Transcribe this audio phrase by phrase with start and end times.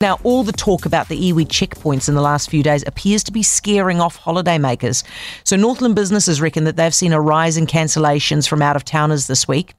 [0.00, 3.32] Now, all the talk about the iwi checkpoints in the last few days appears to
[3.32, 5.02] be scaring off holidaymakers.
[5.42, 9.26] So, Northland businesses reckon that they've seen a rise in cancellations from out of towners
[9.26, 9.74] this week.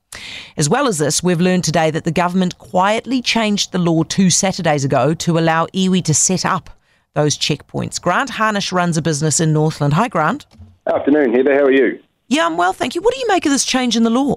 [0.58, 4.30] As well as this, we've learned today that the government quietly changed the law two
[4.30, 6.70] Saturdays ago to allow iwi to set up
[7.14, 8.02] those checkpoints.
[8.02, 9.94] Grant Harnish runs a business in Northland.
[9.94, 10.46] Hi, Grant.
[10.94, 11.54] Afternoon, Heather.
[11.54, 11.98] How are you?
[12.28, 13.02] Yeah, I'm well, thank you.
[13.02, 14.36] What do you make of this change in the law?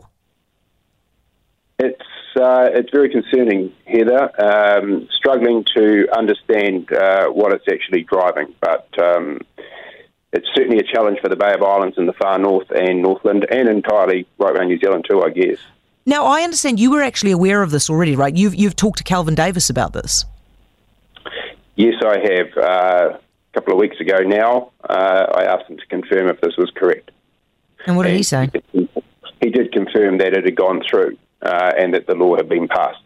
[1.83, 4.31] It's uh, it's very concerning, Heather.
[4.41, 9.41] Um, struggling to understand uh, what it's actually driving, but um,
[10.33, 13.47] it's certainly a challenge for the Bay of Islands in the far north and Northland,
[13.51, 15.59] and entirely right around New Zealand too, I guess.
[16.07, 18.35] Now, I understand you were actually aware of this already, right?
[18.35, 20.25] You've you've talked to Kelvin Davis about this.
[21.75, 22.57] Yes, I have.
[22.57, 26.57] Uh, a couple of weeks ago now, uh, I asked him to confirm if this
[26.57, 27.11] was correct.
[27.87, 28.51] And what did he say?
[28.73, 32.69] He did confirm that it had gone through uh, and that the law had been
[32.69, 33.03] passed.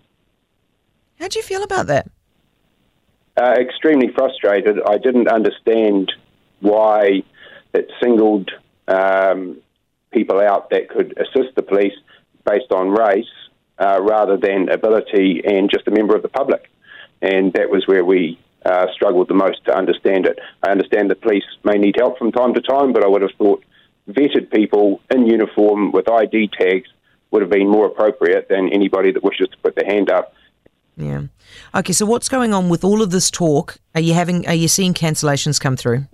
[1.18, 2.08] How do you feel about that?
[3.36, 4.78] Uh, extremely frustrated.
[4.86, 6.12] I didn't understand
[6.60, 7.22] why
[7.74, 8.50] it singled
[8.88, 9.58] um,
[10.10, 11.94] people out that could assist the police
[12.44, 13.26] based on race
[13.78, 16.70] uh, rather than ability and just a member of the public.
[17.20, 20.38] And that was where we uh, struggled the most to understand it.
[20.62, 23.32] I understand the police may need help from time to time, but I would have
[23.38, 23.64] thought
[24.08, 26.88] vetted people in uniform with ID tags
[27.30, 30.34] would have been more appropriate than anybody that wishes to put their hand up.
[30.96, 31.22] Yeah.
[31.74, 31.92] Okay.
[31.92, 33.78] So what's going on with all of this talk?
[33.94, 34.46] Are you having?
[34.46, 36.06] Are you seeing cancellations come through?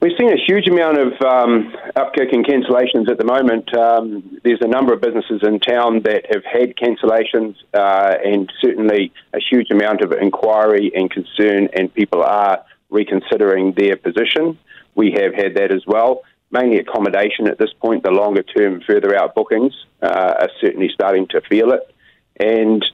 [0.00, 3.74] We've seen a huge amount of um, upkick in cancellations at the moment.
[3.74, 9.14] Um, there's a number of businesses in town that have had cancellations, uh, and certainly
[9.32, 14.58] a huge amount of inquiry and concern, and people are reconsidering their position.
[14.94, 16.22] We have had that as well
[16.54, 18.02] mainly accommodation at this point.
[18.02, 21.82] The longer term, further out bookings uh, are certainly starting to feel it.
[22.40, 22.84] And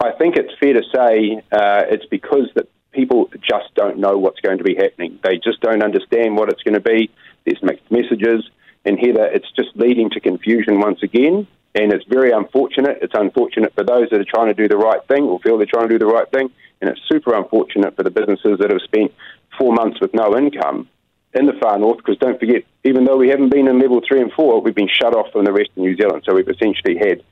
[0.00, 4.40] I think it's fair to say uh, it's because that people just don't know what's
[4.40, 5.18] going to be happening.
[5.22, 7.10] They just don't understand what it's going to be.
[7.44, 8.48] There's mixed messages.
[8.84, 11.46] And here, it's just leading to confusion once again.
[11.74, 12.98] And it's very unfortunate.
[13.02, 15.66] It's unfortunate for those that are trying to do the right thing or feel they're
[15.66, 16.50] trying to do the right thing.
[16.80, 19.12] And it's super unfortunate for the businesses that have spent
[19.58, 20.88] four months with no income
[21.36, 24.20] in the far north, because don't forget, even though we haven't been in level three
[24.20, 26.22] and four, we've been shut off from the rest of New Zealand.
[26.24, 27.22] So we've essentially had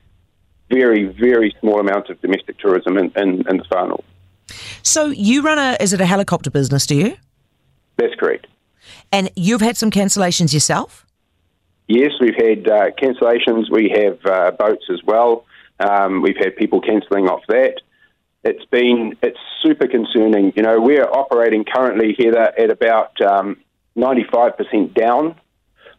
[0.69, 4.05] very, very small amounts of domestic tourism in, in, in the far north.
[4.83, 7.17] So you run a, is it a helicopter business, do you?
[7.97, 8.47] That's correct.
[9.11, 11.05] And you've had some cancellations yourself?
[11.87, 13.69] Yes, we've had uh, cancellations.
[13.71, 15.45] We have uh, boats as well.
[15.79, 17.75] Um, we've had people cancelling off that.
[18.43, 20.53] It's been it's super concerning.
[20.55, 23.57] You know, we're operating currently here at about um,
[23.97, 25.35] 95% down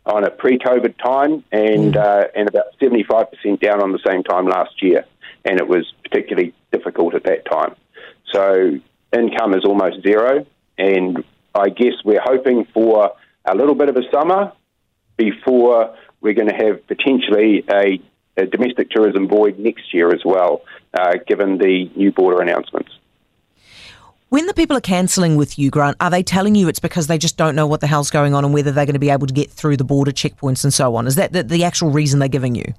[0.04, 1.96] on a pre-COVID time, and mm.
[1.96, 5.04] uh, and about 75% down on the same time last year,
[5.44, 7.74] and it was particularly difficult at that time.
[8.32, 8.78] So
[9.12, 10.46] income is almost zero,
[10.78, 11.24] and
[11.54, 13.12] I guess we're hoping for
[13.44, 14.52] a little bit of a summer
[15.16, 18.00] before we're going to have potentially a,
[18.36, 20.62] a domestic tourism void next year as well,
[20.94, 22.90] uh, given the new border announcements.
[24.28, 27.16] When the people are cancelling with you, Grant, are they telling you it's because they
[27.16, 29.28] just don't know what the hell's going on and whether they're going to be able
[29.28, 31.06] to get through the border checkpoints and so on?
[31.06, 32.74] Is that the, the actual reason they're giving you?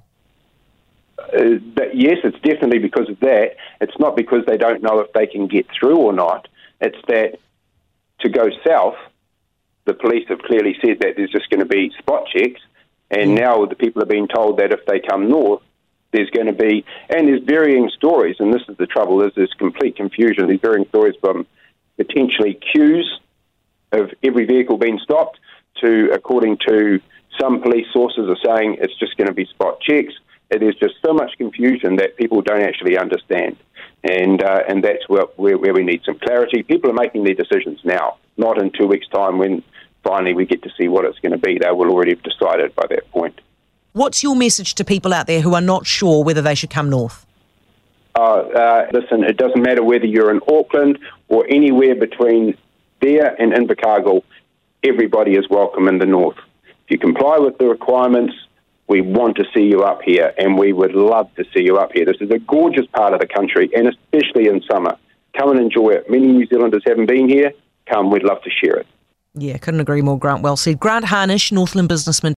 [1.18, 1.56] Uh,
[1.94, 3.56] yes, it's definitely because of that.
[3.80, 6.48] It's not because they don't know if they can get through or not.
[6.82, 7.38] It's that
[8.20, 8.96] to go south,
[9.86, 12.60] the police have clearly said that there's just going to be spot checks,
[13.10, 15.62] and now the people are being told that if they come north,
[16.12, 19.52] there's going to be, and there's varying stories, and this is the trouble, is there's
[19.58, 20.46] complete confusion.
[20.46, 21.46] There's varying stories from
[21.96, 23.20] potentially queues
[23.92, 25.38] of every vehicle being stopped
[25.82, 27.00] to, according to
[27.40, 30.14] some police sources, are saying it's just going to be spot checks.
[30.50, 33.58] And there's just so much confusion that people don't actually understand,
[34.02, 36.62] and uh, and that's where, where where we need some clarity.
[36.62, 39.62] People are making their decisions now, not in two weeks' time when
[40.02, 41.58] finally we get to see what it's going to be.
[41.58, 43.38] They will already have decided by that point.
[43.98, 46.88] What's your message to people out there who are not sure whether they should come
[46.88, 47.26] north?
[48.14, 52.56] Uh, uh, listen, it doesn't matter whether you're in Auckland or anywhere between
[53.00, 54.22] there and Invercargill,
[54.84, 56.36] everybody is welcome in the north.
[56.84, 58.34] If you comply with the requirements,
[58.86, 61.90] we want to see you up here and we would love to see you up
[61.92, 62.04] here.
[62.04, 64.96] This is a gorgeous part of the country and especially in summer.
[65.36, 66.08] Come and enjoy it.
[66.08, 67.50] Many New Zealanders haven't been here.
[67.90, 68.86] Come, we'd love to share it.
[69.34, 70.42] Yeah, couldn't agree more, Grant.
[70.42, 70.80] Well said.
[70.80, 72.26] Grant Harnish, Northland businessman.